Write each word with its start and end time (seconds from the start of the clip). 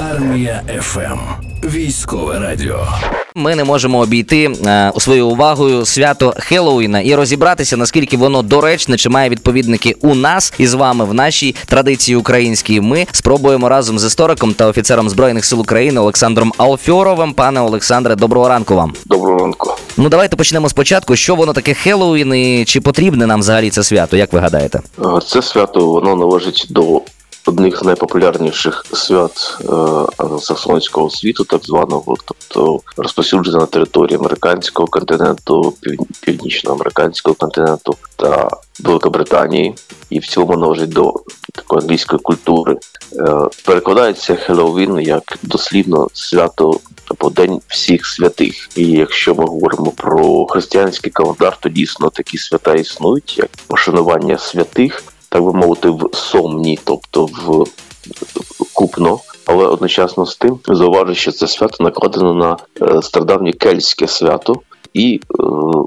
Армія 0.00 0.62
FM. 0.80 1.18
Військове 1.68 2.38
радіо. 2.38 2.86
Ми 3.34 3.54
не 3.54 3.64
можемо 3.64 3.98
обійти 3.98 4.44
е, 4.66 4.92
своєю 4.98 5.28
увагою 5.28 5.84
свято 5.84 6.34
Хеллоуіна 6.38 7.00
і 7.00 7.14
розібратися, 7.14 7.76
наскільки 7.76 8.16
воно 8.16 8.42
доречне, 8.42 8.96
чи 8.96 9.08
має 9.08 9.28
відповідники 9.28 9.96
у 10.02 10.14
нас 10.14 10.52
і 10.58 10.66
з 10.66 10.74
вами 10.74 11.04
в 11.04 11.14
нашій 11.14 11.54
традиції 11.66 12.16
українській. 12.16 12.80
Ми 12.80 13.06
спробуємо 13.12 13.68
разом 13.68 13.98
з 13.98 14.04
істориком 14.04 14.54
та 14.54 14.66
офіцером 14.66 15.08
збройних 15.10 15.44
сил 15.44 15.60
України 15.60 16.00
Олександром 16.00 16.52
Алфьоровим. 16.58 17.32
Пане 17.32 17.60
Олександре, 17.60 18.16
доброго 18.16 18.48
ранку 18.48 18.74
вам. 18.74 18.92
Доброго 19.06 19.38
ранку. 19.38 19.70
Ну 19.96 20.08
давайте 20.08 20.36
почнемо 20.36 20.68
спочатку. 20.68 21.16
Що 21.16 21.34
воно 21.34 21.52
таке 21.52 21.74
Хеллоуін 21.74 22.34
і 22.34 22.64
чи 22.64 22.80
потрібне 22.80 23.26
нам 23.26 23.40
взагалі 23.40 23.70
це 23.70 23.82
свято? 23.82 24.16
Як 24.16 24.32
ви 24.32 24.38
гадаєте? 24.40 24.80
Е, 24.98 25.04
Це 25.26 25.42
свято 25.42 25.86
воно 25.86 26.16
належить 26.16 26.66
до 26.70 27.00
одних 27.46 27.78
з 27.78 27.82
найпопулярніших 27.82 28.84
свят 28.92 29.58
е, 29.60 29.66
англосаксонського 30.16 31.10
світу, 31.10 31.44
так 31.44 31.64
званого, 31.64 32.14
тобто 32.24 32.80
розповсюджене 32.96 33.58
на 33.58 33.66
території 33.66 34.18
американського 34.18 34.88
континенту, 34.88 35.74
пів- 35.82 36.06
північноамериканського 36.20 37.34
континенту 37.34 37.96
та 38.16 38.50
Великобританії, 38.80 39.74
і 40.10 40.18
в 40.18 40.26
цілому 40.26 40.56
належить 40.56 40.90
до 40.92 41.14
такої 41.54 41.82
англійської 41.82 42.20
культури. 42.20 42.76
Е, 43.12 43.48
Перекладається 43.64 44.34
Хеллоуін 44.34 45.00
як 45.00 45.38
дослівно 45.42 46.08
свято 46.12 46.80
або 47.08 47.30
День 47.30 47.60
всіх 47.68 48.06
святих. 48.06 48.68
І 48.76 48.86
якщо 48.86 49.34
ми 49.34 49.44
говоримо 49.44 49.90
про 49.90 50.46
християнський 50.46 51.10
календар, 51.12 51.56
то 51.60 51.68
дійсно 51.68 52.10
такі 52.10 52.38
свята 52.38 52.74
існують, 52.74 53.38
як 53.38 53.48
пошанування 53.66 54.38
святих, 54.38 55.02
так 55.30 55.44
би 55.44 55.52
мовити, 55.52 55.88
в 55.90 56.10
сомні, 56.12 56.78
тобто 56.84 57.24
в 57.24 57.64
купно. 58.72 59.18
Але 59.46 59.66
одночасно 59.66 60.26
з 60.26 60.36
тим 60.36 60.58
зауважу, 60.68 61.14
що 61.14 61.32
це 61.32 61.48
свято 61.48 61.84
накладено 61.84 62.34
на 62.34 62.56
е, 62.82 63.02
стародавнє 63.02 63.52
кельтське 63.52 64.06
свято 64.06 64.60
і 64.94 65.14
е, 65.14 65.42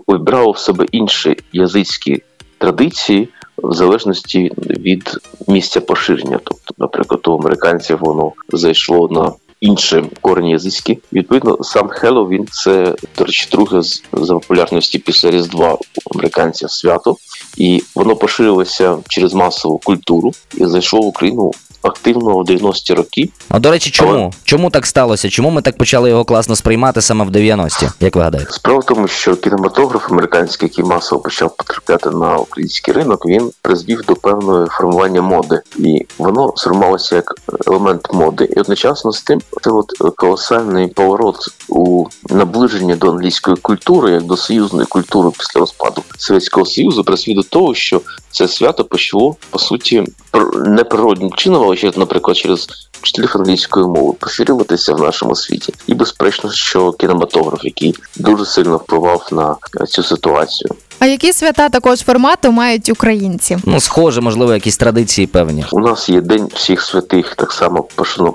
вибрало 0.08 0.52
в 0.52 0.58
себе 0.58 0.86
інші 0.92 1.38
язичські 1.54 2.22
традиції 2.58 3.30
в 3.58 3.74
залежності 3.74 4.52
від 4.58 5.18
місця 5.48 5.82
поширення. 5.82 6.40
Тобто, 6.44 6.74
наприклад, 6.78 7.28
у 7.28 7.32
американців 7.32 7.98
воно 8.02 8.32
зайшло 8.54 9.08
на 9.12 9.32
інші 9.62 10.04
корені 10.22 10.52
язичські. 10.52 11.00
Відповідно, 11.14 11.58
сам 11.64 11.88
Хеллоуін– 11.88 12.48
це, 12.52 12.96
до 13.18 13.26
речі, 13.26 13.48
друге 13.52 13.82
за 14.14 14.34
популярності 14.34 15.00
після 15.00 15.32
Різдва 15.32 15.74
у 15.74 16.16
американців 16.16 16.72
свято, 16.72 17.16
і 17.58 17.84
воно 17.96 18.16
поширилося 18.16 18.98
через 19.08 19.34
масову 19.34 19.78
культуру. 19.78 20.32
І 20.54 20.66
зайшло 20.66 21.02
в 21.02 21.06
Україну 21.06 21.52
активно 21.84 22.38
в 22.38 22.42
90-ті 22.46 22.94
роки. 22.94 23.30
А 23.50 23.60
до 23.60 23.72
речі, 23.72 23.90
чому? 23.90 24.34
Чому 24.44 24.70
так 24.70 24.86
сталося? 24.86 25.30
Чому 25.30 25.50
ми 25.50 25.62
так 25.62 25.78
почали 25.78 26.10
його 26.10 26.26
класно 26.26 26.56
сприймати 26.56 27.02
саме 27.02 27.26
в 27.26 27.30
90-ті? 27.30 27.90
Як 28.00 28.16
ви 28.16 28.22
гадаєте? 28.22 28.52
Справа 28.54 28.80
в 28.80 28.84
тому, 28.86 29.08
що 29.08 29.36
кінематограф 29.36 30.12
американський, 30.12 30.70
який 30.70 30.86
масово 30.86 31.22
почав 31.22 31.56
потрапляти 31.58 32.10
на 32.10 32.38
український 32.38 32.94
ринок, 32.94 33.26
він 33.26 33.52
призвів 33.62 34.02
до 34.08 34.16
певного 34.16 34.68
формування 34.68 35.22
моди, 35.22 35.62
і 35.78 36.06
воно 36.18 36.54
сформувалося 36.56 37.16
як 37.16 37.36
елемент 37.68 38.14
моди. 38.14 38.50
І 38.56 38.60
одночасно 38.60 39.12
з 39.12 39.22
тим, 39.22 39.42
це 39.62 39.70
от 39.70 39.92
колосальний 40.16 40.88
поворот 40.88 41.36
у 41.70 42.06
наближенні 42.30 42.96
до 42.96 43.10
англійської 43.12 43.58
культури, 43.58 44.12
як 44.12 44.24
до 44.24 44.38
союзної 44.38 44.86
культури 44.88 45.30
після 45.40 45.60
розпаду 45.60 46.04
Совєтського 46.18 46.66
Союзу, 46.66 47.04
призвів 47.04 47.36
до 47.36 47.44
того, 47.44 47.74
що 47.74 48.02
це 48.32 48.48
свято 48.48 48.84
почало 48.86 49.36
по 49.50 49.60
суті 49.60 50.04
пр- 50.32 50.68
неприродним 50.70 51.32
чином, 51.32 51.64
ще, 51.76 51.92
наприклад, 51.96 52.38
через 52.38 52.68
вчителів 53.02 53.32
англійської 53.36 53.86
мови 53.86 54.14
поширюватися 54.20 54.94
в 54.94 55.02
нашому 55.02 55.36
світі. 55.36 55.74
І 55.88 55.94
безперечно, 55.94 56.52
що 56.52 56.92
кінематограф, 56.92 57.66
який 57.66 57.96
дуже 58.16 58.46
сильно 58.46 58.78
впливав 58.78 59.28
на 59.32 59.56
е, 59.82 59.86
цю 59.86 60.04
ситуацію. 60.04 60.70
А 61.00 61.06
які 61.06 61.34
свята 61.34 61.70
також 61.70 62.00
формату 62.00 62.52
мають 62.52 62.90
українці? 62.90 63.58
Ну, 63.66 63.80
схоже, 63.80 64.22
можливо, 64.22 64.54
якісь 64.54 64.78
традиції 64.78 65.28
певні. 65.28 65.66
У 65.72 65.80
нас 65.80 66.10
є 66.10 66.22
День 66.22 66.50
всіх 66.54 66.82
святих, 66.82 67.36
так 67.36 67.52
само 67.52 67.88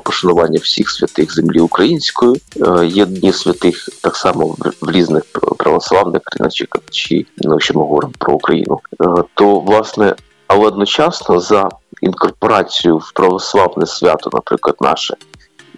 пошанування 0.03 0.59
всіх 0.63 0.91
святих 0.91 1.35
землі 1.35 1.61
української. 1.61 2.43
Е, 2.81 2.87
Є 2.87 3.07
дні 3.07 3.33
святих 3.33 3.89
так 4.01 4.17
само 4.17 4.47
в- 4.47 4.91
різних 4.91 5.23
православних 5.59 6.23
країнах, 6.23 6.53
чи, 6.53 6.67
чи 6.91 7.27
ну, 7.39 7.51
якщо 7.53 7.75
ми 7.75 7.81
говоримо 7.81 8.13
про 8.19 8.35
Україну. 8.35 8.79
Е, 9.01 9.05
То 9.35 9.61
власне, 9.61 10.15
але 10.47 10.67
одночасно 10.67 11.41
за 11.41 11.69
інкорпорацію 12.03 12.97
в 12.97 13.13
православне 13.13 13.87
свято, 13.87 14.31
наприклад, 14.33 14.77
наше 14.81 15.15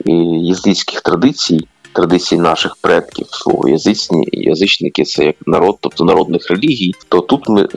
і 0.04 0.12
язичських 0.46 1.00
традицій. 1.00 1.68
Традицій 1.92 2.36
наших 2.36 2.76
предків, 2.76 3.26
слово 3.30 3.68
язичні, 3.68 4.28
язичники 4.32 5.04
це 5.04 5.24
як 5.24 5.36
народ, 5.46 5.76
тобто 5.80 6.04
народних 6.04 6.50
релігій. 6.50 6.94
То 7.08 7.20
тут 7.20 7.48
ми 7.48 7.68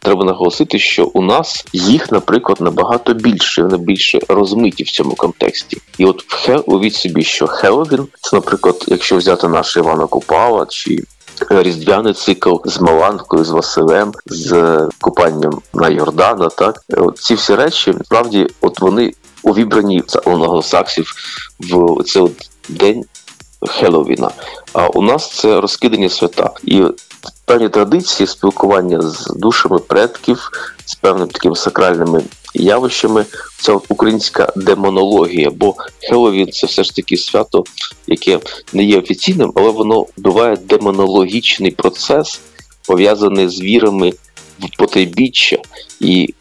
треба 0.00 0.24
наголосити, 0.24 0.78
що 0.78 1.06
у 1.06 1.22
нас 1.22 1.64
їх, 1.72 2.12
наприклад, 2.12 2.60
набагато 2.60 3.14
більше, 3.14 3.62
вони 3.62 3.78
більше 3.78 4.18
розмиті 4.28 4.84
в 4.84 4.90
цьому 4.90 5.14
контексті. 5.14 5.78
І 5.98 6.04
от 6.04 6.24
в 6.26 6.34
Хе, 6.34 6.56
уявіть 6.56 6.94
собі, 6.94 7.24
що 7.24 7.46
Хеловін, 7.46 8.06
це, 8.20 8.36
наприклад, 8.36 8.84
якщо 8.86 9.16
взяти 9.16 9.48
наше 9.48 9.80
Івана 9.80 10.06
Купала 10.06 10.66
чи 10.66 11.04
Різдвяний 11.50 12.14
цикл 12.14 12.56
з 12.64 12.80
Маланкою, 12.80 13.44
з 13.44 13.50
Василем, 13.50 14.12
з 14.26 14.78
купанням 15.00 15.60
на 15.74 15.88
Йордана, 15.88 16.48
так 16.48 16.80
от 16.88 17.18
ці 17.18 17.34
всі 17.34 17.54
речі, 17.54 17.94
справді, 18.04 18.46
от 18.60 18.80
вони 18.80 19.12
увібрані 19.42 20.02
англосаксів 20.26 21.14
в 21.60 22.02
цей 22.04 22.22
от 22.22 22.50
день 22.68 23.04
Хеллоуіна. 23.68 24.30
А 24.72 24.86
у 24.86 25.02
нас 25.02 25.30
це 25.30 25.60
розкидані 25.60 26.08
свята. 26.08 26.50
І 26.62 26.84
певні 27.44 27.68
традиції 27.68 28.26
спілкування 28.26 29.02
з 29.02 29.26
душами 29.26 29.78
предків, 29.78 30.50
з 30.84 30.94
певними 30.94 31.30
такими 31.30 31.56
сакральними 31.56 32.22
явищами. 32.54 33.24
Це 33.60 33.72
українська 33.72 34.52
демонологія, 34.56 35.50
бо 35.50 35.74
Хеллоуін– 36.00 36.50
це 36.52 36.66
все 36.66 36.84
ж 36.84 36.96
таки 36.96 37.16
свято, 37.16 37.64
яке 38.06 38.40
не 38.72 38.84
є 38.84 38.98
офіційним, 38.98 39.52
але 39.54 39.70
воно 39.70 40.06
буває 40.16 40.56
демонологічний 40.56 41.70
процес, 41.70 42.40
пов'язаний 42.86 43.48
з 43.48 43.60
вірами 43.60 44.12
в 44.60 44.76
потайбіччя 44.78 45.58
і 46.00 46.34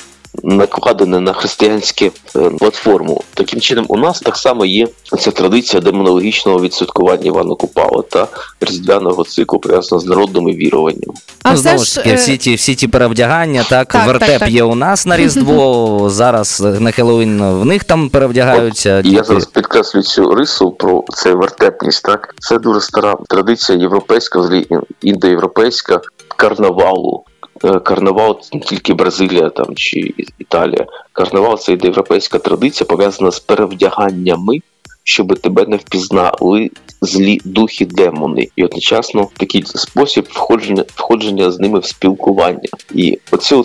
накладене 0.43 1.19
на 1.19 1.33
християнську 1.33 2.05
е, 2.05 2.39
платформу. 2.59 3.23
Таким 3.33 3.61
чином, 3.61 3.85
у 3.89 3.97
нас 3.97 4.19
так 4.19 4.37
само 4.37 4.65
є 4.65 4.87
ця 5.19 5.31
традиція 5.31 5.81
демонологічного 5.81 6.61
відсвяткування 6.61 7.25
Івана 7.25 7.55
Купала 7.55 8.03
та 8.09 8.27
різдвяного 8.61 9.23
циклу 9.23 9.59
пов'язаного 9.59 10.05
з 10.05 10.09
народними 10.09 10.51
віруваннями. 10.51 11.13
А 11.43 11.51
ну, 11.51 11.57
знову 11.57 11.83
ж, 11.83 11.95
таки, 11.95 12.09
е, 12.09 12.15
всі 12.15 12.37
ті, 12.37 12.55
всі 12.55 12.75
ті 12.75 12.87
перевдягання, 12.87 13.63
так, 13.69 13.87
Так, 13.93 14.07
вертеп 14.07 14.29
так, 14.29 14.39
так. 14.39 14.49
є 14.49 14.63
у 14.63 14.75
нас 14.75 15.05
на 15.05 15.17
Різдво, 15.17 16.09
зараз 16.09 16.59
на 16.79 16.91
Хеллоуін 16.91 17.43
в 17.43 17.65
них 17.65 17.83
там 17.83 18.09
перевдягаються. 18.09 18.99
І 18.99 19.09
я 19.09 19.23
зараз 19.23 19.45
підкреслю 19.45 20.01
цю 20.01 20.35
рису 20.35 20.71
про 20.71 21.03
це 21.09 21.33
вертепність. 21.33 22.03
Так 22.03 22.35
це 22.39 22.59
дуже 22.59 22.81
стара 22.81 23.17
традиція 23.29 23.77
європейська, 23.77 24.39
взагалі 24.39 24.67
індоєвропейська 25.01 26.01
карнавалу. 26.35 27.23
Е, 27.63 27.79
Карнавал 27.79 28.41
це 28.41 28.49
не 28.57 28.59
тільки 28.59 28.93
Бразилія 28.93 29.49
там 29.49 29.75
чи 29.75 30.13
Італія. 30.39 30.85
Карнавал 31.13 31.57
це 31.57 31.71
індоєвропейська 31.71 32.39
традиція, 32.39 32.87
пов'язана 32.87 33.31
з 33.31 33.39
перевдяганнями, 33.39 34.59
щоб 35.03 35.39
тебе 35.39 35.65
не 35.65 35.77
впізнали 35.77 36.69
злі 37.01 37.41
духи 37.45 37.85
демони, 37.85 38.47
і 38.55 38.63
одночасно 38.63 39.27
такий 39.37 39.63
спосіб 39.65 40.27
входження 40.31 40.85
входження 40.95 41.51
з 41.51 41.59
ними 41.59 41.79
в 41.79 41.85
спілкування. 41.85 42.69
І 42.93 43.19
оці 43.31 43.55
е, 43.55 43.61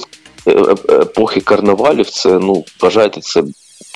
е, 0.50 0.74
епохи 0.94 1.40
карнавалів, 1.40 2.10
це 2.10 2.38
ну 2.38 2.64
вважайте 2.80 3.20
це 3.20 3.42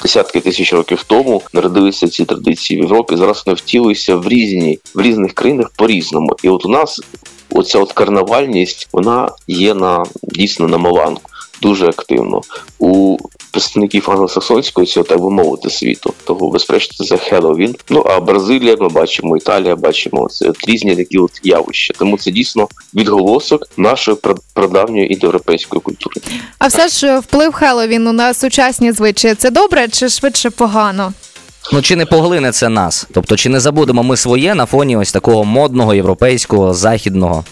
десятки 0.02 0.40
тисяч 0.40 0.72
років 0.72 1.04
тому 1.06 1.42
народилися 1.52 2.08
ці 2.08 2.24
традиції 2.24 2.80
в 2.80 2.82
Європі. 2.82 3.16
Зараз 3.16 3.42
вони 3.46 3.54
втілилися 3.54 4.16
в 4.16 4.28
різні 4.28 4.78
в 4.94 5.00
різних 5.00 5.32
країнах 5.32 5.70
по-різному. 5.76 6.36
І 6.42 6.48
от 6.48 6.66
у 6.66 6.68
нас 6.68 7.00
оця 7.56 7.78
от 7.78 7.92
карнавальність 7.92 8.88
вона 8.92 9.30
є 9.46 9.74
на 9.74 10.04
дійсно 10.22 10.68
на 10.68 10.78
Маланку. 10.78 11.30
Дуже 11.62 11.86
активно 11.86 12.40
у 12.78 13.16
представників 13.50 14.10
англосаксонського 14.10 14.86
цього 14.86 15.04
так 15.04 15.20
би 15.20 15.30
мовити 15.30 15.70
світу. 15.70 16.14
Того 16.24 16.50
безперечно 16.50 17.06
це 17.06 17.16
Хеллоуін. 17.16 17.76
Ну 17.90 18.00
а 18.00 18.20
Бразилія, 18.20 18.76
ми 18.80 18.88
бачимо, 18.88 19.36
Італія 19.36 19.76
бачимо 19.76 20.28
це 20.30 20.48
от 20.48 20.68
різні 20.68 20.96
такі 20.96 21.18
от 21.18 21.30
явища. 21.42 21.94
Тому 21.98 22.18
це 22.18 22.30
дійсно 22.30 22.68
відголосок 22.94 23.62
нашої 23.76 24.16
пра- 24.16 24.36
прадавньої 24.54 25.12
індоєвропейської 25.12 25.80
культури. 25.80 26.16
А 26.58 26.66
все 26.66 26.88
ж 26.88 27.06
е, 27.06 27.18
вплив 27.18 27.52
Хеллоуіну 27.52 28.12
на 28.12 28.34
сучасні 28.34 28.92
звичаї 28.92 29.34
це 29.34 29.50
добре 29.50 29.88
чи 29.88 30.08
швидше 30.08 30.50
погано? 30.50 31.12
Ну 31.72 31.82
чи 31.82 31.96
не 31.96 32.06
поглине 32.06 32.52
це 32.52 32.68
нас? 32.68 33.06
Тобто, 33.12 33.36
чи 33.36 33.48
не 33.48 33.60
забудемо 33.60 34.02
ми 34.02 34.16
своє 34.16 34.54
на 34.54 34.66
фоні 34.66 34.96
ось 34.96 35.12
такого 35.12 35.44
модного, 35.44 35.94
європейського, 35.94 36.74
західного? 36.74 37.44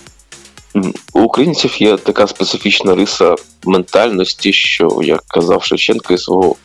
У 1.12 1.20
українців 1.20 1.82
є 1.82 1.96
така 1.96 2.26
специфічна 2.26 2.94
риса 2.94 3.34
ментальності, 3.64 4.52
що, 4.52 5.00
як 5.02 5.22
казав 5.26 5.64
Шевченко 5.64 6.14
із 6.14 6.22
свого 6.22 6.56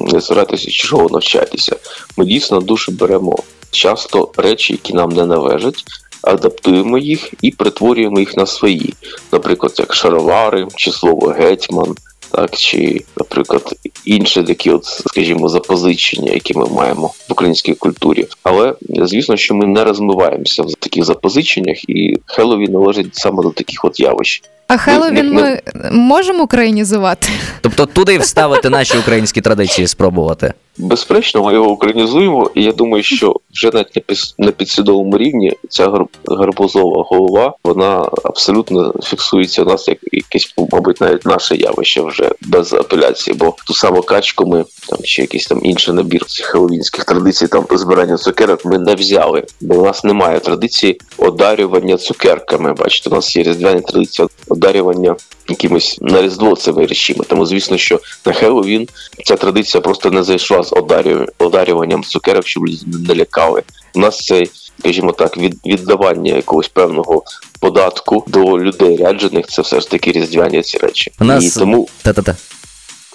не 0.00 0.20
старайтеся 0.20 0.70
чого 0.70 1.08
навчатися. 1.08 1.76
Ми 2.16 2.24
дійсно 2.24 2.60
дуже 2.60 2.92
беремо 2.92 3.38
часто 3.70 4.30
речі, 4.36 4.72
які 4.72 4.94
нам 4.94 5.10
не 5.10 5.26
належать, 5.26 5.84
адаптуємо 6.22 6.98
їх 6.98 7.34
і 7.42 7.50
перетворюємо 7.50 8.20
їх 8.20 8.36
на 8.36 8.46
свої. 8.46 8.94
Наприклад, 9.32 9.74
як 9.78 9.94
шаровари, 9.94 10.66
чи 10.76 10.92
слово 10.92 11.28
гетьман, 11.28 11.94
так, 12.32 12.56
чи, 12.56 13.04
наприклад, 13.16 13.74
інші 14.04 14.42
такі, 14.42 14.70
от, 14.70 14.84
скажімо, 14.84 15.48
запозичення, 15.48 16.32
які 16.32 16.54
ми 16.54 16.66
маємо 16.66 17.06
в 17.06 17.32
українській 17.32 17.74
культурі. 17.74 18.26
Але 18.42 18.74
звісно, 18.88 19.36
що 19.36 19.54
ми 19.54 19.66
не 19.66 19.84
розмиваємося 19.84 20.62
в 20.62 20.74
таких 20.74 21.04
запозиченнях, 21.04 21.88
і 21.88 22.18
Хеллоуін 22.26 22.72
належить 22.72 23.14
саме 23.14 23.42
до 23.42 23.50
таких 23.50 23.84
от 23.84 24.00
явищ. 24.00 24.42
А 24.68 24.76
Хеллоуін 24.76 25.32
ми, 25.32 25.42
ми 25.74 25.90
можемо 25.90 26.42
українізувати? 26.42 27.28
Тобто 27.60 27.86
туди 27.86 28.18
вставити 28.18 28.70
наші 28.70 28.98
українські 28.98 29.40
традиції, 29.40 29.86
спробувати. 29.86 30.52
Безперечно, 30.78 31.42
ми 31.44 31.52
його 31.52 31.70
українізуємо, 31.70 32.50
і 32.54 32.62
я 32.62 32.72
думаю, 32.72 33.02
що 33.02 33.36
вже 33.54 33.70
навіть 33.72 34.04
на 34.38 34.50
підсвідомому 34.50 35.18
рівні 35.18 35.52
ця 35.68 35.86
гар- 35.88 36.06
гарбузова 36.28 37.04
голова 37.08 37.54
вона 37.64 38.08
абсолютно 38.24 38.94
фіксується 39.02 39.62
у 39.62 39.64
нас 39.64 39.88
як 39.88 39.98
якесь, 40.12 40.54
мабуть, 40.72 41.00
навіть 41.00 41.26
наше 41.26 41.56
явище 41.56 42.02
вже 42.02 42.30
без 42.40 42.72
апеляції. 42.72 43.36
Бо 43.36 43.54
ту 43.66 43.74
саму 43.74 44.02
качку 44.02 44.46
ми 44.46 44.64
там 44.88 44.98
чи 45.02 45.22
якийсь 45.22 45.46
там 45.46 45.60
інший 45.62 45.94
набір 45.94 46.24
цих 46.24 46.46
хеловінських 46.46 47.04
традицій, 47.04 47.48
там 47.48 47.66
збирання 47.70 48.16
цукерок 48.16 48.64
ми 48.64 48.78
не 48.78 48.94
взяли, 48.94 49.44
бо 49.60 49.74
у 49.74 49.84
нас 49.84 50.04
немає 50.04 50.40
традиції 50.40 51.00
одарювання 51.18 51.96
цукерками. 51.96 52.72
Бачите, 52.72 53.10
у 53.10 53.12
нас 53.14 53.36
є 53.36 53.42
різдвяні 53.42 53.80
традиції 53.80 54.28
одарювання 54.48 55.16
якимось 55.48 55.98
на 56.00 56.22
різдво 56.22 56.56
цими 56.56 56.76
вирішимо. 56.76 57.24
Тому 57.28 57.46
звісно, 57.46 57.78
що 57.78 58.00
на 58.26 58.32
Хеллоуін 58.32 58.88
ця 59.24 59.36
традиція 59.36 59.80
просто 59.80 60.10
не 60.10 60.22
зайшла 60.22 60.62
з 60.62 60.72
одарю- 60.72 61.26
одарюванням 61.38 62.04
цукерок, 62.04 62.46
щоб 62.46 62.66
люди 62.66 62.78
не 63.08 63.14
лякали. 63.14 63.62
У 63.94 63.98
нас 64.00 64.26
це, 64.26 64.44
скажімо 64.80 65.12
так, 65.12 65.36
від, 65.38 65.54
віддавання 65.66 66.34
якогось 66.36 66.68
певного 66.68 67.24
податку 67.60 68.24
до 68.26 68.58
людей 68.60 68.96
ряджених, 68.96 69.46
це 69.46 69.62
все 69.62 69.80
ж 69.80 69.90
таки 69.90 70.12
різдвяні 70.12 70.62
ці 70.62 70.78
речі. 70.78 71.12
У 71.20 71.24
нас- 71.24 71.56
І 71.56 71.58
тому 71.60 71.88
Та-та-та. 72.02 72.36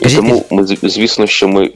І 0.01 0.15
тому 0.15 0.45
ми 0.51 0.65
звісно, 0.83 1.27
що 1.27 1.47
ми 1.47 1.71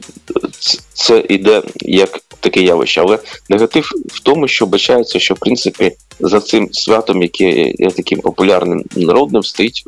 це 0.94 1.24
йде 1.28 1.62
як 1.80 2.20
таке 2.40 2.60
явище, 2.60 3.00
але 3.00 3.18
негатив 3.48 3.90
в 4.06 4.20
тому, 4.20 4.48
що 4.48 4.66
бачається, 4.66 5.18
що 5.18 5.34
в 5.34 5.38
принципі 5.38 5.92
за 6.20 6.40
цим 6.40 6.68
святом, 6.72 7.22
яке 7.22 7.50
є 7.78 7.90
таким 7.90 8.20
популярним 8.20 8.84
народним, 8.96 9.42
стоїть 9.42 9.84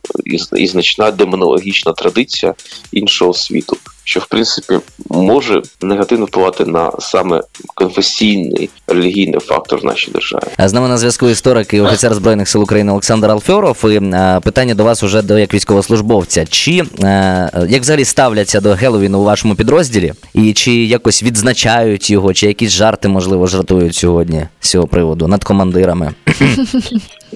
і, 0.57 0.67
значна 0.67 1.11
демонологічна 1.11 1.93
традиція 1.93 2.55
іншого 2.93 3.35
світу, 3.35 3.77
що 4.05 4.21
в 4.21 4.27
принципі 4.27 4.75
може 5.11 5.63
негативно 5.83 6.25
впливати 6.25 6.65
на 6.65 6.91
саме 6.99 7.43
конфесійний 7.75 8.71
релігійний 8.87 9.41
фактор 9.41 9.81
в 9.81 9.85
нашій 9.85 10.11
державі. 10.11 10.43
З 10.59 10.73
нами 10.73 10.89
на 10.89 10.99
зв'язку 10.99 11.29
історик 11.29 11.75
і 11.75 11.81
офіцер 11.81 12.15
збройних 12.15 12.49
сил 12.49 12.63
України 12.63 12.93
Олександр 12.93 13.31
Алфьоров. 13.31 13.85
І 13.85 13.97
е, 13.97 14.41
питання 14.45 14.75
до 14.75 14.85
вас 14.85 15.03
уже 15.03 15.23
до 15.23 15.39
як 15.39 15.55
військовослужбовця. 15.55 16.47
Чи 16.47 16.83
е, 17.03 17.67
як 17.69 17.83
взагалі 17.83 18.05
ставляться 18.05 18.61
до 18.61 18.73
Геловіну 18.73 19.21
у 19.21 19.25
вашому 19.25 19.55
підрозділі? 19.55 20.13
І 20.35 20.53
чи 20.53 20.73
якось 20.73 21.23
відзначають 21.23 22.11
його, 22.11 22.35
чи 22.35 22.47
якісь 22.47 22.71
жарти 22.71 23.09
можливо 23.09 23.47
жартують 23.47 23.95
сьогодні 23.95 24.47
з 24.61 24.71
цього 24.71 24.87
приводу 24.87 25.29
над 25.29 25.45
командирами? 25.45 26.15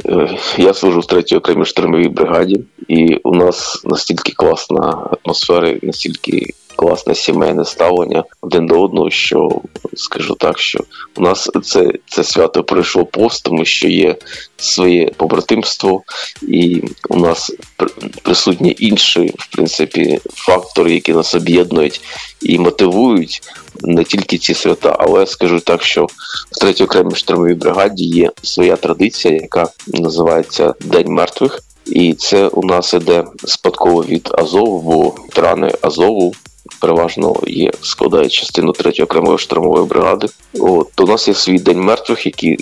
Е, 0.06 0.38
Я 0.58 0.74
служу 0.74 1.00
в 1.00 1.06
третій 1.06 1.36
окремій 1.36 1.64
штурмовій 1.64 2.08
бригаді, 2.08 2.60
і 2.88 3.16
у 3.24 3.34
нас 3.34 3.82
настільки 3.84 4.32
класна 4.32 5.10
атмосфера, 5.24 5.76
настільки 5.82 6.54
класне 6.76 7.14
сімейне 7.14 7.64
ставлення 7.64 8.24
один 8.40 8.66
до 8.66 8.82
одного, 8.82 9.10
що 9.10 9.60
скажу 9.94 10.34
так, 10.34 10.58
що 10.58 10.78
у 11.16 11.22
нас 11.22 11.50
це, 11.62 11.92
це 12.06 12.24
свято 12.24 12.64
пройшло 12.64 13.04
повз, 13.04 13.40
тому 13.40 13.64
що 13.64 13.88
є 13.88 14.16
своє 14.56 15.10
побратимство, 15.16 16.02
і 16.42 16.82
у 17.08 17.16
нас 17.16 17.52
присутні 18.22 18.76
інші, 18.78 19.34
в 19.38 19.46
принципі, 19.52 20.20
фактори, 20.34 20.92
які 20.94 21.12
нас 21.12 21.34
об'єднують 21.34 22.00
і 22.42 22.58
мотивують 22.58 23.42
не 23.82 24.04
тільки 24.04 24.38
ці 24.38 24.54
свята, 24.54 24.96
але 24.98 25.26
скажу 25.26 25.60
так, 25.60 25.82
що 25.82 26.06
в 26.50 26.58
третій 26.60 26.84
окремій 26.84 27.14
штурмовій 27.14 27.54
бригаді 27.54 28.04
є 28.04 28.30
своя 28.42 28.76
традиція, 28.76 29.34
яка 29.34 29.68
називається 29.86 30.74
День 30.80 31.08
мертвих. 31.08 31.62
І 31.88 32.14
це 32.14 32.48
у 32.48 32.66
нас 32.66 32.94
іде 32.94 33.24
спадково 33.44 34.04
від 34.04 34.30
Азову, 34.32 34.80
бо 34.80 35.14
трани 35.32 35.72
Азову 35.82 36.34
переважно 36.80 37.36
є 37.46 37.70
складають 37.82 38.32
частину 38.32 38.72
третьої 38.72 39.04
окремої 39.04 39.38
штурмової 39.38 39.86
бригади. 39.86 40.26
От 40.60 40.88
то 40.94 41.04
у 41.04 41.06
нас 41.06 41.28
є 41.28 41.34
свій 41.34 41.58
день 41.58 41.80
мертвих, 41.80 42.26
який 42.26 42.58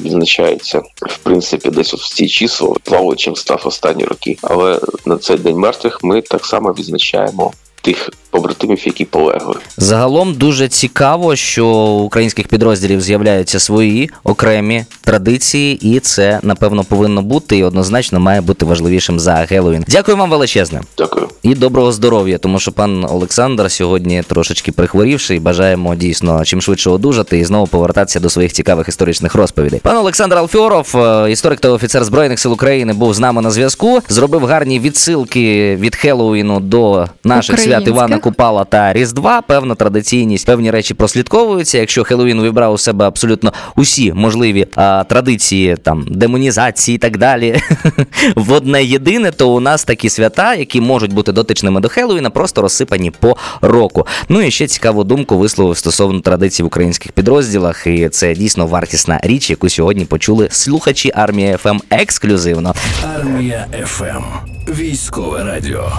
відзначається 0.00 0.82
в 0.96 1.18
принципі 1.18 1.70
десь 1.70 1.94
от 1.94 2.00
в 2.00 2.14
ці 2.14 2.28
числа, 2.28 2.74
плаваючим 2.82 3.36
став 3.36 3.62
останні 3.64 4.04
роки. 4.04 4.38
Але 4.42 4.80
на 5.06 5.18
цей 5.18 5.36
день 5.36 5.56
мертвих 5.56 5.98
ми 6.02 6.22
так 6.22 6.46
само 6.46 6.72
відзначаємо 6.72 7.52
тих 7.82 8.10
побратимів, 8.34 8.86
які 8.86 9.04
полегли. 9.04 9.54
Загалом 9.76 10.34
дуже 10.34 10.68
цікаво, 10.68 11.36
що 11.36 11.66
у 11.66 12.02
українських 12.02 12.48
підрозділів 12.48 13.00
з'являються 13.00 13.60
свої 13.60 14.10
окремі 14.24 14.84
традиції, 15.00 15.94
і 15.94 16.00
це 16.00 16.40
напевно 16.42 16.84
повинно 16.84 17.22
бути 17.22 17.58
і 17.58 17.64
однозначно 17.64 18.20
має 18.20 18.40
бути 18.40 18.64
важливішим 18.64 19.20
за 19.20 19.34
Геловін. 19.34 19.84
Дякую 19.88 20.16
вам 20.16 20.30
величезне. 20.30 20.80
Дякую. 20.98 21.28
І 21.42 21.54
доброго 21.54 21.92
здоров'я, 21.92 22.38
тому 22.38 22.58
що 22.58 22.72
пан 22.72 23.04
Олександр 23.04 23.70
сьогодні 23.70 24.22
трошечки 24.26 24.72
прихворівший. 24.72 25.40
Бажаємо 25.40 25.94
дійсно 25.94 26.44
чим 26.44 26.62
швидше 26.62 26.90
одужати 26.90 27.38
і 27.38 27.44
знову 27.44 27.66
повертатися 27.66 28.20
до 28.20 28.30
своїх 28.30 28.52
цікавих 28.52 28.88
історичних 28.88 29.34
розповідей. 29.34 29.80
Пан 29.82 29.96
Олександр 29.96 30.36
Алфьоров, 30.36 30.96
е, 30.96 31.30
історик 31.30 31.60
та 31.60 31.68
офіцер 31.68 32.04
збройних 32.04 32.38
сил 32.38 32.52
України, 32.52 32.92
був 32.92 33.14
з 33.14 33.18
нами 33.18 33.42
на 33.42 33.50
зв'язку. 33.50 34.00
Зробив 34.08 34.44
гарні 34.44 34.80
відсилки 34.80 35.76
від 35.76 35.96
Хеллоуіну 35.96 36.60
до 36.60 37.06
наших 37.24 37.60
свят 37.60 37.88
Івана 37.88 38.18
Купала 38.24 38.64
та 38.64 38.92
Різдва. 38.92 39.42
Певна 39.42 39.74
традиційність, 39.74 40.46
певні 40.46 40.70
речі 40.70 40.94
прослідковуються. 40.94 41.78
Якщо 41.78 42.04
Хеллоуін 42.04 42.40
вибрав 42.40 42.72
у 42.72 42.78
себе 42.78 43.06
абсолютно 43.06 43.52
усі 43.76 44.12
можливі 44.12 44.66
а, 44.74 45.04
традиції, 45.04 45.76
там 45.76 46.06
демонізації 46.10 46.94
і 46.94 46.98
так 46.98 47.16
далі, 47.16 47.60
в 48.36 48.52
одне 48.52 48.84
єдине, 48.84 49.30
то 49.30 49.54
у 49.54 49.60
нас 49.60 49.84
такі 49.84 50.08
свята, 50.08 50.54
які 50.54 50.80
можуть 50.80 51.12
бути 51.12 51.32
дотичними 51.32 51.80
до 51.80 51.88
Хеллоуіна, 51.88 52.30
просто 52.30 52.62
розсипані 52.62 53.10
по 53.10 53.36
року. 53.60 54.06
Ну 54.28 54.42
і 54.42 54.50
ще 54.50 54.66
цікаву 54.66 55.04
думку 55.04 55.38
висловив 55.38 55.76
стосовно 55.76 56.20
традицій 56.20 56.62
в 56.62 56.66
українських 56.66 57.12
підрозділах, 57.12 57.86
і 57.86 58.08
це 58.08 58.34
дійсно 58.34 58.66
вартісна 58.66 59.20
річ, 59.22 59.50
яку 59.50 59.68
сьогодні 59.68 60.04
почули 60.04 60.48
слухачі 60.50 61.12
армії 61.14 61.56
FM 61.56 61.78
ексклюзивно. 61.90 62.74
Армія 63.16 63.66
ФМ. 63.86 64.24
Військове 64.68 65.44
радіо. 65.44 65.92